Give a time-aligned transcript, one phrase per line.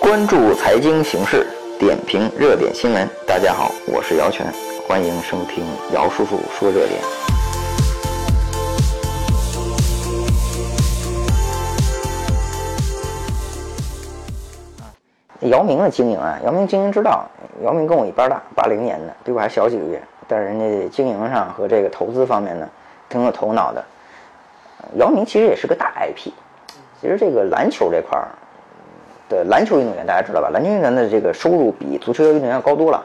[0.00, 1.46] 关注财经形势，
[1.78, 3.06] 点评热点新闻。
[3.26, 4.46] 大家好，我是姚泉，
[4.88, 6.98] 欢迎收听姚叔叔说热点。
[15.50, 17.26] 姚明的经营啊，姚明经营之道，
[17.62, 22.66] 姚明跟我一般大，八零年的，比我还小几个月，但是人家经营上和这个投资方面呢，
[23.10, 23.84] 挺有头脑的。
[24.96, 26.32] 姚明其实也是个大 IP，
[27.00, 28.28] 其实这个篮球这块儿
[29.30, 30.50] 的篮球运动员大家知道吧？
[30.52, 33.02] 篮球运动员的这个收入比足球运动员要高多了。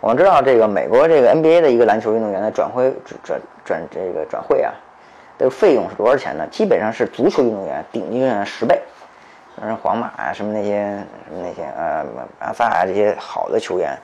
[0.00, 2.92] 我们知道这个美国这个 NBA 的一个篮球运动员的转会
[3.22, 4.72] 转转这个转会啊，
[5.38, 6.44] 这个费用是多少钱呢？
[6.50, 8.80] 基本上是足球运动员顶级运动员十倍。
[9.60, 10.86] 像皇马啊，什么那些
[11.28, 12.02] 什么那些呃，
[12.38, 13.94] 巴萨啊这些好的球员，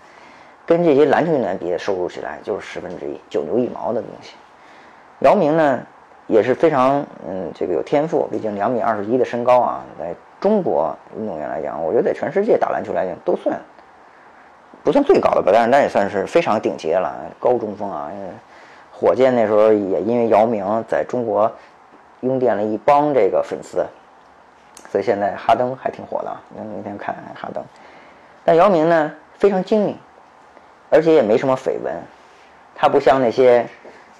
[0.66, 4.34] 跟这些篮球运动员比收入起来就是十分之一，九牛一毛的东西。
[5.20, 5.80] 姚明呢
[6.26, 13.58] 也是非常嗯这个有天赋，毕竟两米二十一的身高啊，在中国运动员来讲，我觉得在全世界打篮球来讲都算
[14.82, 18.10] 不算最高的吧，但是那也算是非常顶级了，高中锋啊。
[18.92, 21.50] 火箭那时候也因为姚明在中国
[22.20, 23.84] 拥垫了一帮这个粉丝。
[24.90, 27.62] 所以现在哈登还挺火的，那那天看哈登，
[28.44, 29.96] 但姚明呢非常精明，
[30.90, 31.92] 而且也没什么绯闻，
[32.74, 33.66] 他不像那些，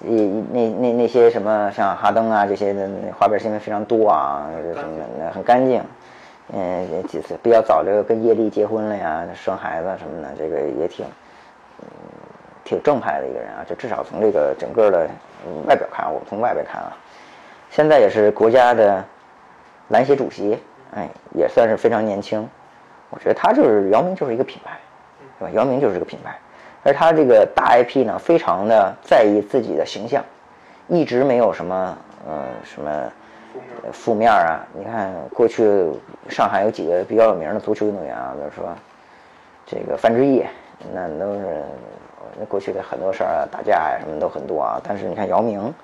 [0.00, 0.10] 那
[0.52, 5.82] 那那那些什么像哈登啊这些的花边新闻非常多啊，什么很干净，
[6.52, 11.04] 嗯，几次比较早这个跟叶莉结婚了呀，生孩子什么的，这个也挺，
[11.80, 11.86] 嗯，
[12.64, 15.08] 挺正派的一个人啊，就至少从这个整个的
[15.66, 16.96] 外表看，我从外边看啊，
[17.70, 19.04] 现在也是国家的。
[19.90, 20.58] 篮协主席，
[20.96, 22.44] 哎，也算是非常年轻。
[23.08, 24.76] 我觉得他就是姚明，就是一个品牌，
[25.38, 25.50] 对吧？
[25.54, 26.36] 姚明就是个品牌，
[26.86, 30.22] 而他这个大 IP 呢，非常的在意自己的形象，
[30.86, 31.98] 一直没有什么，
[32.28, 33.12] 呃，什么
[33.92, 34.64] 负面啊。
[34.72, 35.90] 你看过去
[36.28, 38.72] 上海有几个比较有名的足球运动员啊，比如说
[39.66, 40.44] 这个范志毅，
[40.94, 41.64] 那都是
[42.38, 44.80] 那过去的很多事儿啊，打架呀什么都很多啊。
[44.86, 45.74] 但是你看姚明，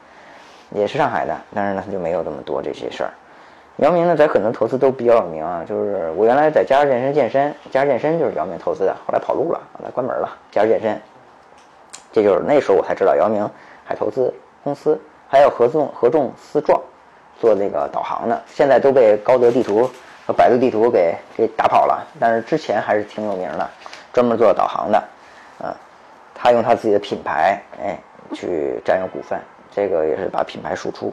[0.70, 3.10] 也是上海的，但是呢他就没有这么多这些事儿。
[3.76, 5.64] 姚明呢，在很多投资都比较有名啊。
[5.66, 10.28] 就是我原来在嘉实健身健身，嘉实健身就是姚明投资的，后来跑路了，后来关门了。
[10.50, 11.00] 嘉实健身，
[12.12, 13.48] 这就是那时候我才知道姚明
[13.84, 14.32] 还投资
[14.62, 16.80] 公司，还有合纵合众思壮，
[17.40, 18.40] 做那个导航的。
[18.46, 19.90] 现在都被高德地图
[20.26, 23.68] 和百度地图给给打跑了，但是之前还是挺有名的，
[24.12, 25.02] 专门做导航的。
[25.58, 25.74] 啊，
[26.34, 27.98] 他用他自己的品牌，哎，
[28.32, 29.40] 去占有股份，
[29.70, 31.12] 这个也是把品牌输出。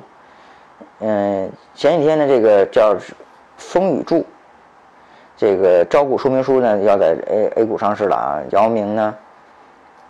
[1.00, 2.96] 嗯，前几天的，这个叫
[3.58, 4.26] 风雨柱，
[5.38, 8.42] 这个招股说明书呢要在 A A 股上市了啊。
[8.52, 9.16] 姚明呢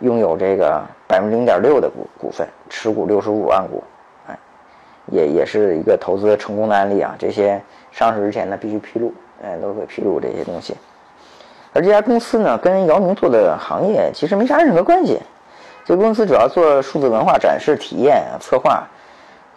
[0.00, 3.82] 拥有这个百分之零点六的股股份，持股六十五万股，
[4.26, 4.36] 哎，
[5.12, 7.14] 也也是一个投资成功的案例啊。
[7.18, 7.60] 这些
[7.92, 9.12] 上市之前呢必须披露，
[9.44, 10.76] 哎，都会披露这些东西。
[11.72, 15.20] 而这家公司呢跟姚明做的行业其实没啥任何关系，
[15.84, 18.84] 这个公司主要做数字文化展示、体验、策划。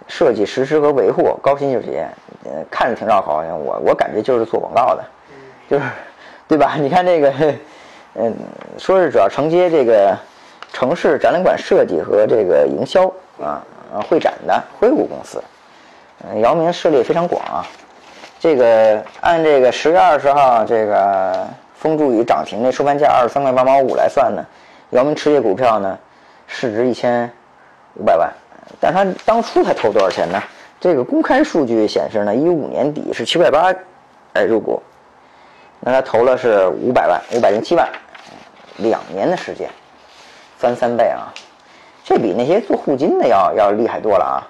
[0.07, 2.07] 设计、实施和维护，高新就业，
[2.45, 5.03] 呃，看着挺绕口，我我感觉就是做广告的，
[5.69, 5.85] 就是，
[6.47, 6.75] 对吧？
[6.79, 7.33] 你看这个，
[8.15, 8.33] 嗯，
[8.77, 10.17] 说是主要承接这个
[10.71, 13.07] 城市展览馆设计和这个营销
[13.41, 15.41] 啊啊会展的硅谷公司，
[16.23, 17.65] 嗯，姚明势力非常广啊。
[18.39, 24.45] 这个按这个十月二十号这个风助宇涨停的收盘价二十三块八毛五来算呢，
[24.89, 25.97] 姚明持有股票呢
[26.45, 27.31] 市值一千
[27.95, 28.29] 五百万。
[28.83, 30.43] 但他当初才投多少钱呢？
[30.77, 33.73] 这个公开数据显示呢，一五年底是七百八，
[34.33, 34.83] 哎入股，
[35.79, 37.87] 那他投了是五百万，五百零七万，
[38.79, 39.69] 两年的时间，
[40.57, 41.31] 翻三倍啊！
[42.03, 44.43] 这比那些做互金的要要厉害多了啊！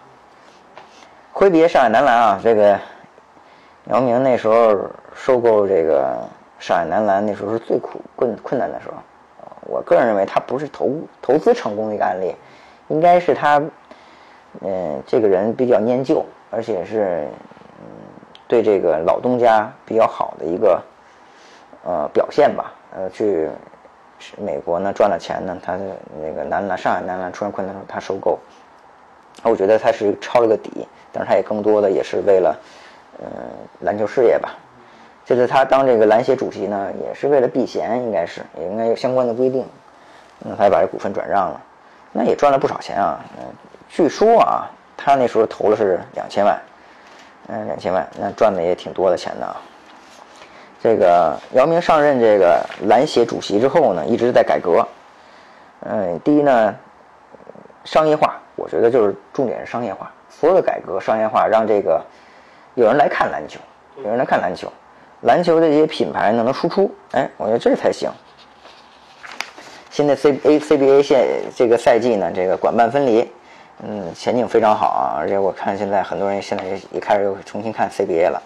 [1.32, 2.80] 挥别上海男篮啊，这个
[3.92, 4.76] 姚明那时候
[5.14, 6.18] 收购这个
[6.58, 8.96] 上海男篮，那时候是最苦困困难的时候。
[9.68, 10.90] 我个人认为他不是投
[11.22, 12.36] 投资成功的一个案例，
[12.88, 13.62] 应该是他。
[14.62, 17.28] 嗯，这个人比较念旧，而且是
[17.80, 17.86] 嗯
[18.48, 20.82] 对这个老东家比较好的一个
[21.84, 22.72] 呃表现吧。
[22.96, 23.50] 呃，去
[24.38, 25.84] 美国呢赚了钱呢，他的
[26.22, 28.38] 那个男篮上海男篮出现困难的时候，他收购。
[29.44, 32.56] 我觉得他是抄了个底，但是他也更多的也是为了
[33.20, 33.28] 嗯
[33.80, 34.56] 篮球事业吧。
[35.26, 39.66] 这次他当这个篮协主席呢，也是为了避嫌，应该是也应该有相关的规定，
[40.40, 41.62] 那他把这股份转让了，
[42.12, 43.20] 那也赚了不少钱啊。
[43.40, 43.46] 嗯。
[43.96, 44.66] 据说啊，
[44.98, 46.60] 他那时候投了是两千万，
[47.48, 49.62] 嗯，两千万，那赚的也挺多的钱的啊。
[50.82, 54.84] 这个姚明上任这个篮协主席之后呢，一直在改革。
[55.82, 56.76] 嗯，第一呢，
[57.84, 62.04] 商业化，我觉得就是重点是商业化，所有的改革商业化，让这个
[62.74, 63.60] 有人来看篮球，
[63.98, 64.74] 有人来看篮球，
[65.22, 68.10] 篮球的这些品牌呢能输出，哎，我觉得这才行。
[69.92, 73.32] 新的 C A C B A 现这个赛季呢，这个管办分离，
[73.86, 75.20] 嗯，前景非常好啊！
[75.20, 78.42] 而且我看现在很多人现在也也开始又重新看 CBA 了。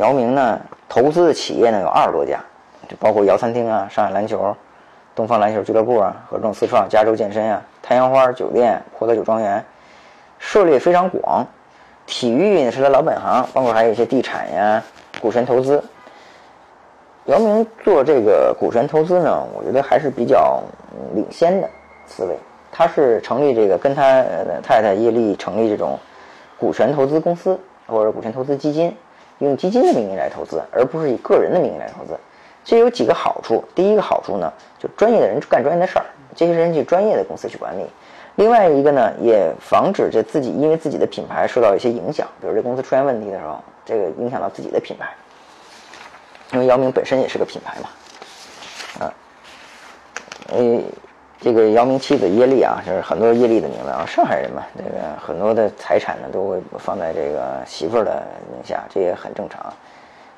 [0.00, 2.40] 姚明呢，投资的企业呢有二十多家，
[2.88, 4.52] 就包括姚餐厅啊、上海篮球、
[5.14, 9.64] 东方篮球俱乐部啊、合众四创、加州健身啊、太阳花酒店、阔德酒庄园，
[10.40, 11.46] 涉猎非常广。
[12.04, 14.82] 体育呢是他老本行，包括还有一些地产呀、
[15.20, 15.80] 股权投资。
[17.26, 20.60] 姚明做这个股权投资呢，我觉得还是比较
[21.14, 21.70] 领先的
[22.08, 22.36] 思维。
[22.76, 24.22] 他是成立这个跟他
[24.62, 25.98] 太太叶丽成立这种
[26.58, 28.94] 股权投资公司或者股权投资基金，
[29.38, 32.14] 用基金的名义来投资，而不是以个人的名义来投资。
[32.64, 33.64] 这有几个好处。
[33.74, 37.86] 第一个好处呢，就专业的人干专业的事儿，这些人去专业的公司去管理。
[38.34, 45.08] 另外一个呢，也防止这自己因为自己的品牌受到一些影响，比如这公司出现问题的时候，这个影响到自己的品牌。
[46.52, 49.14] 因为姚明本身也是个品牌嘛，啊，
[50.52, 50.80] 呃，
[51.38, 54.90] 这个姚明妻子叶丽啊，就是很多叶丽的名字啊，上海人嘛，这个
[55.20, 59.72] 很多的财产呢都会放在这个媳妇儿的名下，这也很正常。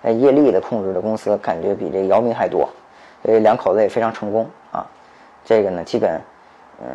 [0.03, 2.69] 那叶丽的控制的公司感觉比这姚明还多，
[3.25, 4.87] 所以两口子也非常成功啊。
[5.45, 6.21] 这个呢，基本，
[6.81, 6.89] 嗯，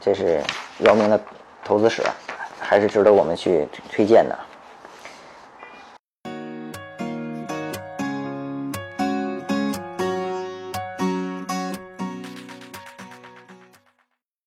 [0.00, 0.42] 这是
[0.80, 1.20] 姚明的
[1.62, 2.02] 投资史，
[2.58, 4.36] 还是值得我们去推荐的。